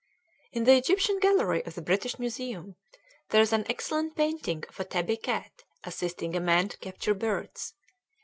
[0.51, 2.75] In the Egyptian gallery of the British Museum
[3.29, 7.75] there is an excellent painting of a tabby cat assisting a man to capture birds.